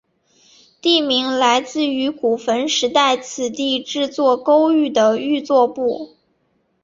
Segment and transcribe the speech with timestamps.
[0.81, 6.15] 地名来自于古坟时代此地制作勾玉的玉作部。